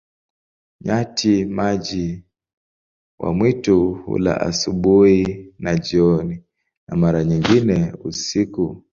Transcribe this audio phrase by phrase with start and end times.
[0.81, 2.25] Nyati-maji
[3.19, 6.43] wa mwitu hula asubuhi na jioni,
[6.87, 8.83] na mara nyingine usiku.